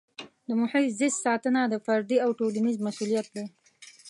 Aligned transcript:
د 0.47 0.49
محیط 0.59 0.91
زیست 0.99 1.19
ساتنه 1.25 1.61
د 1.67 1.75
فردي 1.85 2.17
او 2.25 2.29
ټولنیز 2.39 2.77
مسؤلیت 2.87 3.27
دی. 3.35 3.45